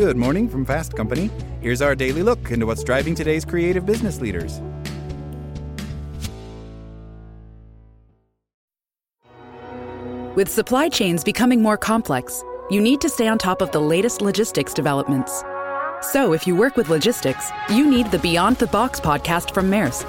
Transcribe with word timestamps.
Good 0.00 0.16
morning 0.16 0.48
from 0.48 0.64
Fast 0.64 0.96
Company. 0.96 1.28
Here's 1.60 1.82
our 1.82 1.94
daily 1.94 2.22
look 2.22 2.50
into 2.50 2.64
what's 2.64 2.82
driving 2.82 3.14
today's 3.14 3.44
creative 3.44 3.84
business 3.84 4.18
leaders. 4.18 4.58
With 10.34 10.48
supply 10.48 10.88
chains 10.88 11.22
becoming 11.22 11.60
more 11.60 11.76
complex, 11.76 12.42
you 12.70 12.80
need 12.80 13.02
to 13.02 13.10
stay 13.10 13.28
on 13.28 13.36
top 13.36 13.60
of 13.60 13.72
the 13.72 13.78
latest 13.78 14.22
logistics 14.22 14.72
developments. 14.72 15.44
So, 16.00 16.32
if 16.32 16.46
you 16.46 16.56
work 16.56 16.78
with 16.78 16.88
logistics, 16.88 17.50
you 17.68 17.86
need 17.86 18.10
the 18.10 18.20
Beyond 18.20 18.56
the 18.56 18.68
Box 18.68 19.00
podcast 19.00 19.52
from 19.52 19.70
Maersk. 19.70 20.08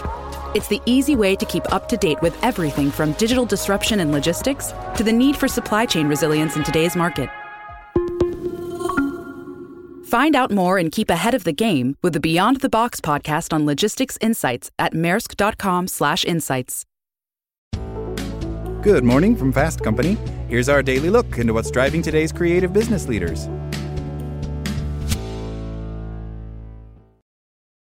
It's 0.55 0.69
the 0.69 0.81
easy 0.85 1.17
way 1.17 1.35
to 1.35 1.45
keep 1.45 1.69
up 1.73 1.89
to 1.89 1.97
date 1.97 2.21
with 2.21 2.41
everything 2.45 2.91
from 2.91 3.11
digital 3.13 3.45
disruption 3.45 3.99
in 3.99 4.13
logistics 4.13 4.71
to 4.95 5.03
the 5.03 5.11
need 5.11 5.35
for 5.35 5.49
supply 5.49 5.85
chain 5.85 6.07
resilience 6.07 6.55
in 6.55 6.63
today's 6.63 6.95
market. 6.95 7.29
Find 10.11 10.35
out 10.35 10.51
more 10.51 10.77
and 10.77 10.91
keep 10.91 11.09
ahead 11.09 11.33
of 11.33 11.45
the 11.45 11.53
game 11.53 11.95
with 12.03 12.11
the 12.11 12.19
Beyond 12.19 12.59
the 12.59 12.67
Box 12.67 12.99
podcast 12.99 13.53
on 13.53 13.65
logistics 13.65 14.17
insights 14.19 14.69
at 14.77 14.91
maersk.com/insights. 14.93 16.85
Good 18.83 19.05
morning 19.05 19.37
from 19.37 19.53
Fast 19.53 19.81
Company. 19.81 20.17
Here's 20.49 20.67
our 20.67 20.83
daily 20.83 21.09
look 21.09 21.37
into 21.37 21.53
what's 21.53 21.71
driving 21.71 22.01
today's 22.01 22.33
creative 22.33 22.73
business 22.73 23.07
leaders. 23.07 23.47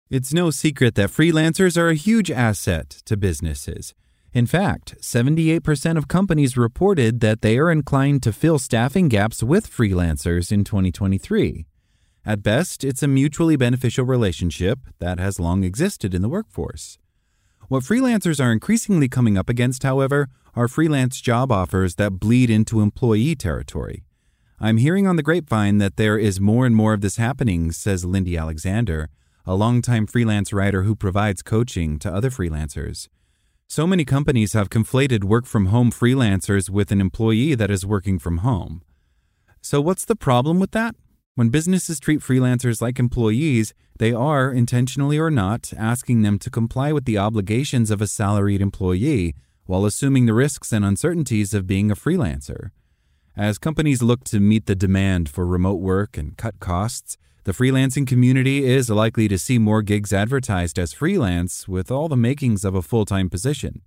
It's 0.09 0.33
no 0.33 0.51
secret 0.51 0.95
that 0.95 1.09
freelancers 1.09 1.75
are 1.75 1.89
a 1.89 1.95
huge 1.95 2.31
asset 2.31 3.01
to 3.07 3.17
businesses. 3.17 3.93
In 4.31 4.45
fact, 4.45 4.95
78% 5.01 5.97
of 5.97 6.07
companies 6.07 6.55
reported 6.55 7.19
that 7.19 7.41
they 7.41 7.57
are 7.57 7.69
inclined 7.69 8.23
to 8.23 8.31
fill 8.31 8.57
staffing 8.57 9.09
gaps 9.09 9.43
with 9.43 9.69
freelancers 9.69 10.49
in 10.49 10.63
2023. 10.63 11.65
At 12.23 12.43
best, 12.43 12.83
it's 12.83 13.01
a 13.01 13.07
mutually 13.07 13.55
beneficial 13.55 14.05
relationship 14.05 14.79
that 14.99 15.19
has 15.19 15.39
long 15.39 15.63
existed 15.63 16.13
in 16.13 16.21
the 16.21 16.29
workforce. 16.29 16.99
What 17.67 17.83
freelancers 17.83 18.43
are 18.43 18.51
increasingly 18.51 19.07
coming 19.09 19.37
up 19.37 19.49
against, 19.49 19.81
however, 19.81 20.27
are 20.55 20.67
freelance 20.67 21.19
job 21.19 21.51
offers 21.51 21.95
that 21.95 22.19
bleed 22.19 22.49
into 22.51 22.81
employee 22.81 23.35
territory. 23.35 24.03
I'm 24.59 24.77
hearing 24.77 25.07
on 25.07 25.15
the 25.15 25.23
grapevine 25.23 25.79
that 25.79 25.95
there 25.95 26.19
is 26.19 26.39
more 26.39 26.67
and 26.67 26.75
more 26.75 26.93
of 26.93 27.01
this 27.01 27.17
happening, 27.17 27.71
says 27.71 28.05
Lindy 28.05 28.37
Alexander, 28.37 29.09
a 29.43 29.55
longtime 29.55 30.05
freelance 30.05 30.53
writer 30.53 30.83
who 30.83 30.95
provides 30.95 31.41
coaching 31.41 31.97
to 31.99 32.13
other 32.13 32.29
freelancers. 32.29 33.07
So 33.67 33.87
many 33.87 34.05
companies 34.05 34.53
have 34.53 34.69
conflated 34.69 35.23
work 35.23 35.47
from 35.47 35.67
home 35.67 35.91
freelancers 35.91 36.69
with 36.69 36.91
an 36.91 37.01
employee 37.01 37.55
that 37.55 37.71
is 37.71 37.83
working 37.83 38.19
from 38.19 38.39
home. 38.39 38.83
So, 39.61 39.81
what's 39.81 40.05
the 40.05 40.15
problem 40.15 40.59
with 40.59 40.71
that? 40.71 40.95
When 41.35 41.49
businesses 41.49 41.99
treat 41.99 42.19
freelancers 42.19 42.81
like 42.81 42.99
employees, 42.99 43.73
they 43.99 44.11
are, 44.11 44.51
intentionally 44.51 45.17
or 45.17 45.31
not, 45.31 45.71
asking 45.77 46.23
them 46.23 46.37
to 46.39 46.49
comply 46.49 46.91
with 46.91 47.05
the 47.05 47.17
obligations 47.17 47.89
of 47.89 48.01
a 48.01 48.07
salaried 48.07 48.61
employee 48.61 49.35
while 49.65 49.85
assuming 49.85 50.25
the 50.25 50.33
risks 50.33 50.73
and 50.73 50.83
uncertainties 50.83 51.53
of 51.53 51.67
being 51.67 51.89
a 51.89 51.95
freelancer. 51.95 52.71
As 53.37 53.57
companies 53.57 54.01
look 54.01 54.25
to 54.25 54.41
meet 54.41 54.65
the 54.65 54.75
demand 54.75 55.29
for 55.29 55.45
remote 55.45 55.79
work 55.79 56.17
and 56.17 56.35
cut 56.35 56.59
costs, 56.59 57.15
the 57.45 57.53
freelancing 57.53 58.05
community 58.05 58.65
is 58.65 58.89
likely 58.89 59.29
to 59.29 59.37
see 59.37 59.57
more 59.57 59.81
gigs 59.81 60.11
advertised 60.11 60.77
as 60.77 60.91
freelance 60.91 61.65
with 61.65 61.89
all 61.89 62.09
the 62.09 62.17
makings 62.17 62.65
of 62.65 62.75
a 62.75 62.81
full 62.81 63.05
time 63.05 63.29
position. 63.29 63.81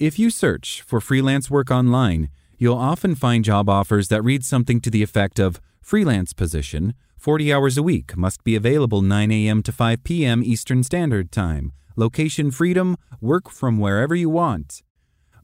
If 0.00 0.18
you 0.18 0.28
search 0.28 0.82
for 0.82 1.00
freelance 1.00 1.48
work 1.48 1.70
online, 1.70 2.30
you'll 2.58 2.76
often 2.76 3.14
find 3.14 3.44
job 3.44 3.68
offers 3.68 4.08
that 4.08 4.24
read 4.24 4.44
something 4.44 4.80
to 4.80 4.90
the 4.90 5.04
effect 5.04 5.38
of 5.38 5.60
freelance 5.84 6.32
position, 6.32 6.94
40 7.18 7.52
hours 7.52 7.76
a 7.76 7.82
week, 7.82 8.16
must 8.16 8.42
be 8.42 8.56
available 8.56 9.02
9 9.02 9.30
a.m. 9.30 9.62
to 9.62 9.70
5 9.70 10.02
p.m. 10.02 10.42
Eastern 10.42 10.82
Standard 10.82 11.30
Time, 11.30 11.72
location 11.94 12.50
freedom, 12.50 12.96
work 13.20 13.50
from 13.50 13.78
wherever 13.78 14.14
you 14.14 14.30
want. 14.30 14.82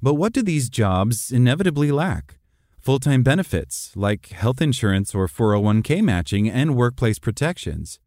But 0.01 0.15
what 0.15 0.33
do 0.33 0.43
these 0.43 0.71
jobs 0.71 1.31
inevitably 1.31 1.93
lack? 1.93 2.39
Full 2.79 2.99
time 2.99 3.23
benefits 3.23 3.93
like 3.95 4.31
health 4.31 4.63
insurance 4.63 5.15
or 5.15 5.29
401k 5.29 6.03
matching 6.03 6.49
and 6.49 6.75
workplace 6.75 7.19
protections. 7.19 8.01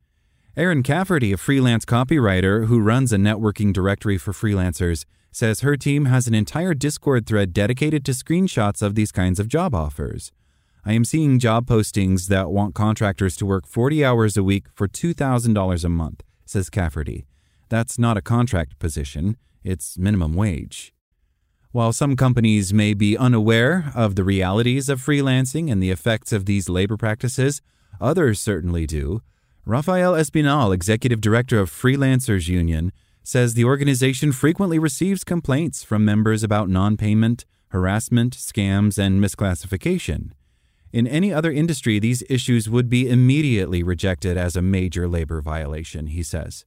Erin 0.57 0.81
Cafferty, 0.81 1.31
a 1.31 1.37
freelance 1.37 1.85
copywriter 1.85 2.65
who 2.65 2.79
runs 2.79 3.13
a 3.13 3.17
networking 3.17 3.71
directory 3.71 4.17
for 4.17 4.33
freelancers, 4.33 5.05
says 5.31 5.59
her 5.59 5.77
team 5.77 6.05
has 6.05 6.27
an 6.27 6.33
entire 6.33 6.73
Discord 6.73 7.27
thread 7.27 7.53
dedicated 7.53 8.03
to 8.05 8.11
screenshots 8.11 8.81
of 8.81 8.95
these 8.95 9.11
kinds 9.11 9.39
of 9.39 9.47
job 9.47 9.75
offers. 9.75 10.31
I 10.85 10.91
am 10.91 11.05
seeing 11.05 11.39
job 11.39 11.65
postings 11.65 12.27
that 12.27 12.51
want 12.51 12.75
contractors 12.75 13.37
to 13.37 13.45
work 13.45 13.65
40 13.65 14.03
hours 14.03 14.35
a 14.35 14.43
week 14.43 14.65
for 14.73 14.85
$2,000 14.85 15.83
a 15.85 15.89
month, 15.89 16.23
says 16.45 16.69
Cafferty. 16.69 17.25
That's 17.69 17.97
not 17.97 18.17
a 18.17 18.21
contract 18.21 18.79
position, 18.79 19.37
it's 19.63 19.97
minimum 19.97 20.33
wage. 20.33 20.93
While 21.71 21.93
some 21.93 22.17
companies 22.17 22.73
may 22.73 22.93
be 22.93 23.17
unaware 23.17 23.93
of 23.95 24.15
the 24.15 24.25
realities 24.25 24.89
of 24.89 25.01
freelancing 25.01 25.71
and 25.71 25.81
the 25.81 25.89
effects 25.89 26.33
of 26.33 26.45
these 26.45 26.67
labor 26.67 26.97
practices, 26.97 27.61
others 28.01 28.41
certainly 28.41 28.85
do. 28.85 29.21
Rafael 29.65 30.13
Espinal, 30.13 30.73
executive 30.73 31.21
director 31.21 31.59
of 31.59 31.71
Freelancers 31.71 32.49
Union, 32.49 32.91
says 33.23 33.53
the 33.53 33.63
organization 33.63 34.33
frequently 34.33 34.77
receives 34.77 35.23
complaints 35.23 35.81
from 35.81 36.03
members 36.03 36.43
about 36.43 36.69
non 36.69 36.97
payment, 36.97 37.45
harassment, 37.69 38.35
scams, 38.35 38.97
and 38.97 39.23
misclassification. 39.23 40.31
In 40.93 41.07
any 41.07 41.33
other 41.33 41.51
industry, 41.51 41.97
these 41.97 42.23
issues 42.29 42.69
would 42.69 42.87
be 42.87 43.09
immediately 43.09 43.81
rejected 43.81 44.37
as 44.37 44.55
a 44.55 44.61
major 44.61 45.07
labor 45.07 45.41
violation, 45.41 46.05
he 46.07 46.21
says. 46.21 46.65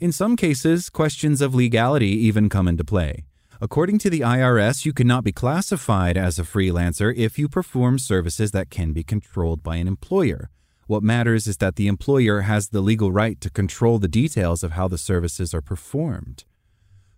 In 0.00 0.10
some 0.10 0.36
cases, 0.36 0.90
questions 0.90 1.40
of 1.40 1.54
legality 1.54 2.08
even 2.08 2.48
come 2.48 2.66
into 2.66 2.82
play. 2.82 3.24
According 3.60 3.98
to 3.98 4.10
the 4.10 4.20
IRS, 4.20 4.84
you 4.84 4.92
cannot 4.92 5.22
be 5.22 5.30
classified 5.30 6.16
as 6.16 6.40
a 6.40 6.42
freelancer 6.42 7.14
if 7.16 7.38
you 7.38 7.48
perform 7.48 8.00
services 8.00 8.50
that 8.50 8.70
can 8.70 8.92
be 8.92 9.04
controlled 9.04 9.62
by 9.62 9.76
an 9.76 9.86
employer. 9.86 10.50
What 10.88 11.04
matters 11.04 11.46
is 11.46 11.58
that 11.58 11.76
the 11.76 11.86
employer 11.86 12.40
has 12.40 12.70
the 12.70 12.80
legal 12.80 13.12
right 13.12 13.40
to 13.40 13.48
control 13.48 14.00
the 14.00 14.08
details 14.08 14.64
of 14.64 14.72
how 14.72 14.88
the 14.88 14.98
services 14.98 15.54
are 15.54 15.62
performed. 15.62 16.42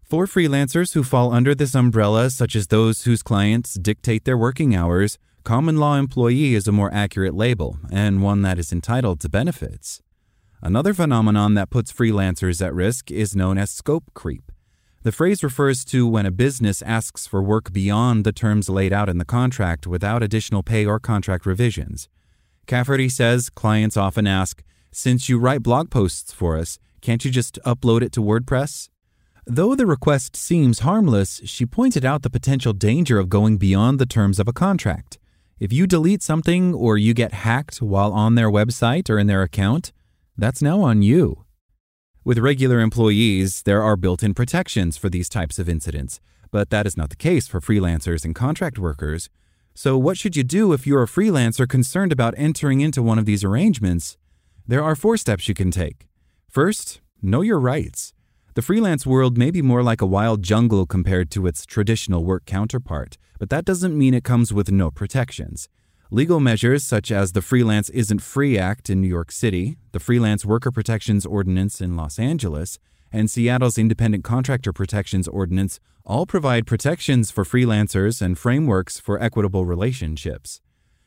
For 0.03 0.27
freelancers 0.27 0.93
who 0.93 1.03
fall 1.03 1.33
under 1.33 1.55
this 1.55 1.75
umbrella, 1.75 2.29
such 2.29 2.55
as 2.55 2.67
those 2.67 3.05
whose 3.05 3.23
clients 3.23 3.73
dictate 3.75 4.27
their 4.27 4.37
working 4.37 4.77
hours, 4.77 5.19
Common 5.45 5.77
law 5.77 5.99
employee 5.99 6.55
is 6.55 6.67
a 6.67 6.73
more 6.73 6.91
accurate 6.95 7.35
label, 7.35 7.77
and 7.93 8.23
one 8.23 8.41
that 8.41 8.59
is 8.59 8.73
entitled 8.73 9.21
to 9.21 9.29
benefits. 9.29 10.01
Another 10.63 10.95
phenomenon 10.95 11.53
that 11.53 11.69
puts 11.69 11.93
freelancers 11.93 12.65
at 12.65 12.73
risk 12.73 13.11
is 13.11 13.37
known 13.37 13.59
as 13.59 13.71
scope 13.71 14.05
creep. 14.15 14.51
The 15.03 15.13
phrase 15.13 15.45
refers 15.45 15.85
to 15.85 16.09
when 16.09 16.25
a 16.25 16.31
business 16.31 16.81
asks 16.81 17.27
for 17.27 17.43
work 17.43 17.75
beyond 17.75 18.25
the 18.25 18.33
terms 18.33 18.71
laid 18.71 18.91
out 18.91 19.11
in 19.11 19.19
the 19.19 19.27
contract 19.27 19.87
without 19.87 20.23
additional 20.23 20.63
pay 20.63 20.87
or 20.87 20.99
contract 20.99 21.45
revisions. 21.45 22.09
Cafferty 22.67 23.11
says 23.11 23.51
clients 23.51 23.99
often 23.99 24.27
ask, 24.27 24.63
Since 24.93 25.29
you 25.29 25.39
write 25.39 25.63
blog 25.63 25.91
posts 25.91 26.33
for 26.33 26.57
us, 26.57 26.79
can't 27.03 27.23
you 27.23 27.31
just 27.31 27.59
upload 27.67 28.01
it 28.01 28.13
to 28.13 28.23
WordPress? 28.23 28.89
Though 29.45 29.75
the 29.75 29.85
request 29.85 30.37
seems 30.37 30.79
harmless, 30.79 31.43
she 31.45 31.67
pointed 31.67 32.03
out 32.03 32.23
the 32.23 32.31
potential 32.31 32.73
danger 32.73 33.19
of 33.19 33.29
going 33.29 33.59
beyond 33.59 33.99
the 33.99 34.07
terms 34.07 34.41
of 34.41 34.49
a 34.49 34.55
contract. 34.55 35.19
If 35.61 35.73
you 35.73 35.87
delete 35.87 36.23
something 36.23 36.75
or 36.75 36.99
you 36.99 37.15
get 37.15 37.33
hacked 37.33 37.81
while 37.81 38.13
on 38.13 38.35
their 38.35 38.51
website 38.51 39.09
or 39.09 39.19
in 39.19 39.29
their 39.29 39.43
account, 39.43 39.93
that's 40.37 40.61
now 40.61 40.81
on 40.81 41.03
you. 41.03 41.45
With 42.25 42.39
regular 42.39 42.81
employees, 42.81 43.63
there 43.63 43.83
are 43.83 43.97
built 43.97 44.23
in 44.23 44.35
protections 44.35 44.97
for 44.97 45.09
these 45.09 45.29
types 45.29 45.59
of 45.59 45.69
incidents, 45.69 46.21
but 46.51 46.71
that 46.71 46.87
is 46.87 46.97
not 46.97 47.11
the 47.11 47.17
case 47.17 47.47
for 47.47 47.61
freelancers 47.61 48.25
and 48.25 48.35
contract 48.35 48.79
workers. 48.79 49.29
So, 49.75 49.99
what 49.99 50.17
should 50.17 50.35
you 50.35 50.43
do 50.43 50.73
if 50.73 50.87
you're 50.87 51.03
a 51.03 51.07
freelancer 51.07 51.69
concerned 51.69 52.13
about 52.13 52.35
entering 52.37 52.81
into 52.81 53.03
one 53.03 53.19
of 53.19 53.27
these 53.27 53.45
arrangements? 53.45 54.17
There 54.67 54.83
are 54.83 54.97
four 54.97 55.17
steps 55.17 55.49
you 55.49 55.55
can 55.55 55.71
take. 55.71 56.09
First, 56.49 57.01
know 57.21 57.43
your 57.43 57.61
rights. 57.61 58.14
The 58.55 58.63
freelance 58.63 59.05
world 59.05 59.37
may 59.37 59.51
be 59.51 59.63
more 59.63 59.83
like 59.83 60.01
a 60.01 60.07
wild 60.07 60.45
jungle 60.45 60.87
compared 60.87 61.29
to 61.33 61.49
its 61.49 61.67
traditional 61.67 62.23
work 62.23 62.45
counterpart, 62.47 63.19
but 63.41 63.51
that 63.51 63.65
doesn't 63.65 63.99
mean 63.99 64.15
it 64.15 64.23
comes 64.23 64.53
with 64.53 64.71
no 64.71 64.93
protections. 64.93 65.69
Legal 66.13 66.39
measures 66.39 66.85
such 66.85 67.11
as 67.11 67.33
the 67.33 67.43
Freelance 67.43 67.89
Isn't 67.89 68.23
Free 68.23 68.57
Act 68.57 68.89
in 68.89 69.01
New 69.01 69.09
York 69.09 69.33
City, 69.33 69.77
the 69.91 69.99
Freelance 69.99 70.45
Worker 70.45 70.71
Protections 70.71 71.27
Ordinance 71.27 71.81
in 71.81 71.97
Los 71.97 72.17
Angeles, 72.17 72.79
and 73.11 73.29
Seattle's 73.29 73.77
Independent 73.77 74.23
Contractor 74.23 74.73
Protections 74.73 75.27
Ordinance 75.27 75.81
all 76.05 76.25
provide 76.25 76.65
protections 76.65 77.33
for 77.33 77.43
freelancers 77.43 78.23
and 78.23 78.39
frameworks 78.39 79.01
for 79.01 79.21
equitable 79.21 79.67
relationships. 79.67 80.61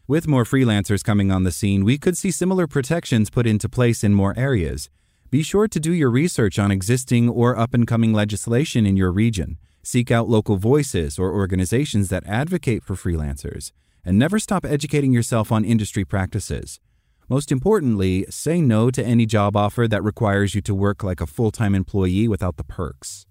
With 0.05 0.27
more 0.27 0.43
freelancers 0.43 1.01
coming 1.01 1.31
on 1.31 1.43
the 1.43 1.51
scene, 1.53 1.85
we 1.85 1.97
could 1.97 2.17
see 2.17 2.31
similar 2.31 2.67
protections 2.67 3.29
put 3.29 3.47
into 3.47 3.69
place 3.69 4.03
in 4.03 4.13
more 4.13 4.37
areas, 4.37 4.89
be 5.29 5.43
sure 5.43 5.67
to 5.67 5.79
do 5.79 5.91
your 5.91 6.09
research 6.09 6.57
on 6.57 6.71
existing 6.71 7.27
or 7.27 7.57
up 7.57 7.73
and 7.73 7.85
coming 7.85 8.13
legislation 8.13 8.85
in 8.85 8.95
your 8.95 9.11
region. 9.11 9.57
Seek 9.83 10.09
out 10.09 10.29
local 10.29 10.55
voices 10.55 11.19
or 11.19 11.33
organizations 11.33 12.07
that 12.09 12.25
advocate 12.25 12.81
for 12.83 12.95
freelancers, 12.95 13.71
and 14.05 14.17
never 14.17 14.39
stop 14.39 14.65
educating 14.65 15.11
yourself 15.11 15.51
on 15.51 15.65
industry 15.65 16.05
practices. 16.05 16.79
Most 17.27 17.51
importantly, 17.51 18.25
say 18.29 18.61
no 18.61 18.89
to 18.89 19.05
any 19.05 19.25
job 19.25 19.57
offer 19.57 19.85
that 19.87 20.01
requires 20.01 20.55
you 20.55 20.61
to 20.61 20.73
work 20.73 21.03
like 21.03 21.19
a 21.19 21.27
full 21.27 21.51
time 21.51 21.75
employee 21.75 22.29
without 22.29 22.55
the 22.55 22.63
perks. 22.63 23.25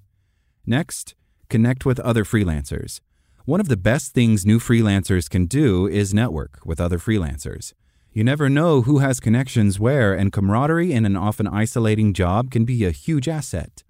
Next, 0.67 1.15
connect 1.49 1.87
with 1.87 1.99
other 2.01 2.25
freelancers. 2.25 3.01
One 3.47 3.61
of 3.61 3.69
the 3.69 3.77
best 3.77 4.13
things 4.13 4.45
new 4.45 4.59
freelancers 4.59 5.31
can 5.31 5.47
do 5.47 5.87
is 5.87 6.13
network 6.13 6.59
with 6.67 6.79
other 6.79 6.99
freelancers. 6.99 7.73
You 8.17 8.25
never 8.25 8.49
know 8.49 8.81
who 8.81 9.01
has 9.01 9.21
connections 9.21 9.79
where, 9.79 10.15
and 10.15 10.33
camaraderie 10.33 10.91
in 10.91 11.05
an 11.05 11.17
often 11.17 11.47
isolating 11.47 12.15
job 12.15 12.51
can 12.51 12.65
be 12.65 12.83
a 12.83 12.91
huge 12.91 13.29
asset. 13.29 13.85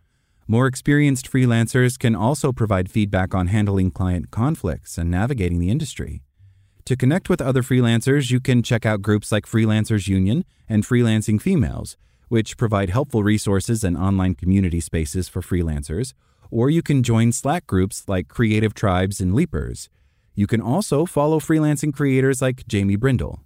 More 0.49 0.67
experienced 0.67 1.31
freelancers 1.31 1.97
can 1.97 2.17
also 2.17 2.51
provide 2.51 2.91
feedback 2.91 3.37
on 3.37 3.47
handling 3.47 3.93
client 3.93 4.33
conflicts 4.33 4.99
and 4.99 5.13
navigating 5.13 5.61
the 5.61 5.71
industry. 5.71 6.25
To 6.87 6.97
connect 6.97 7.29
with 7.29 7.41
other 7.41 7.63
freelancers, 7.63 8.33
you 8.33 8.41
can 8.41 8.65
check 8.65 8.85
out 8.85 9.01
groups 9.01 9.31
like 9.31 9.47
Freelancers 9.47 10.09
Union 10.09 10.45
and 10.69 10.83
Freelancing 10.83 11.41
Females, 11.41 11.97
which 12.27 12.57
provide 12.57 12.91
helpful 12.91 13.23
resources 13.23 13.85
and 13.85 13.97
online 13.97 14.35
community 14.35 14.81
spaces 14.81 15.29
for 15.29 15.41
freelancers, 15.41 16.15
or 16.51 16.69
you 16.69 16.83
can 16.83 17.05
join 17.05 17.31
Slack 17.31 17.65
groups 17.69 18.03
like 18.09 18.27
Creative 18.27 18.75
Tribes 18.75 19.21
and 19.21 19.33
Leapers. 19.33 19.89
You 20.35 20.49
can 20.49 20.61
also 20.61 21.07
follow 21.07 21.39
freelancing 21.39 21.95
creators 21.95 22.43
like 22.43 22.67
Jamie 22.67 22.97
Brindle. 22.97 23.46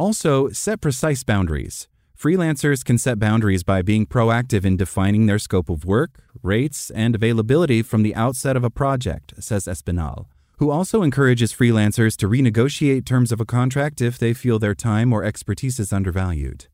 Also, 0.00 0.48
set 0.48 0.80
precise 0.80 1.22
boundaries. 1.22 1.86
Freelancers 2.18 2.82
can 2.82 2.96
set 2.96 3.18
boundaries 3.18 3.62
by 3.62 3.82
being 3.82 4.06
proactive 4.06 4.64
in 4.64 4.78
defining 4.78 5.26
their 5.26 5.38
scope 5.38 5.68
of 5.68 5.84
work, 5.84 6.22
rates, 6.42 6.88
and 6.88 7.14
availability 7.14 7.82
from 7.82 8.02
the 8.02 8.14
outset 8.14 8.56
of 8.56 8.64
a 8.64 8.70
project, 8.70 9.34
says 9.40 9.66
Espinal, 9.66 10.24
who 10.56 10.70
also 10.70 11.02
encourages 11.02 11.52
freelancers 11.52 12.16
to 12.16 12.26
renegotiate 12.26 13.04
terms 13.04 13.30
of 13.30 13.42
a 13.42 13.44
contract 13.44 14.00
if 14.00 14.18
they 14.18 14.32
feel 14.32 14.58
their 14.58 14.74
time 14.74 15.12
or 15.12 15.22
expertise 15.22 15.78
is 15.78 15.92
undervalued. 15.92 16.68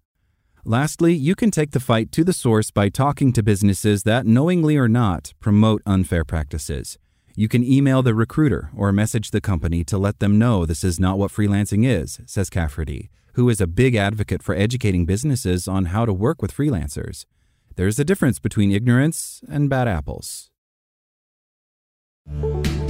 Lastly, 0.64 1.12
you 1.12 1.34
can 1.34 1.50
take 1.50 1.72
the 1.72 1.80
fight 1.80 2.12
to 2.12 2.22
the 2.22 2.32
source 2.32 2.70
by 2.70 2.88
talking 2.88 3.32
to 3.32 3.42
businesses 3.42 4.04
that, 4.04 4.24
knowingly 4.24 4.76
or 4.76 4.88
not, 4.88 5.34
promote 5.40 5.82
unfair 5.84 6.24
practices. 6.24 6.96
You 7.38 7.48
can 7.48 7.62
email 7.62 8.02
the 8.02 8.14
recruiter 8.14 8.70
or 8.74 8.90
message 8.92 9.30
the 9.30 9.42
company 9.42 9.84
to 9.84 9.98
let 9.98 10.20
them 10.20 10.38
know 10.38 10.64
this 10.64 10.82
is 10.82 10.98
not 10.98 11.18
what 11.18 11.30
freelancing 11.30 11.84
is, 11.86 12.18
says 12.24 12.48
Cafferty, 12.48 13.10
who 13.34 13.50
is 13.50 13.60
a 13.60 13.66
big 13.66 13.94
advocate 13.94 14.42
for 14.42 14.54
educating 14.54 15.04
businesses 15.04 15.68
on 15.68 15.86
how 15.86 16.06
to 16.06 16.14
work 16.14 16.40
with 16.40 16.50
freelancers. 16.56 17.26
There's 17.74 17.98
a 17.98 18.06
difference 18.06 18.38
between 18.38 18.72
ignorance 18.72 19.42
and 19.50 19.68
bad 19.68 19.86
apples. 19.86 20.48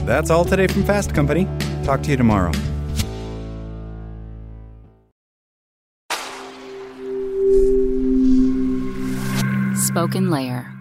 That's 0.06 0.31
all 0.31 0.44
today 0.44 0.69
from 0.69 0.84
Fast 0.84 1.12
Company. 1.12 1.49
Talk 1.82 2.04
to 2.04 2.10
you 2.10 2.16
tomorrow. 2.16 2.52
Spoken 9.75 10.31
Layer. 10.31 10.75